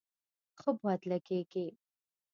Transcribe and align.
ښه 0.59 0.71
باد 0.79 1.01
لږیږی 1.09 1.65